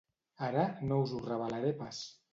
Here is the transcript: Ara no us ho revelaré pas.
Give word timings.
Ara 0.47 0.63
no 0.87 0.99
us 1.03 1.13
ho 1.19 1.19
revelaré 1.27 1.71
pas. 1.83 2.05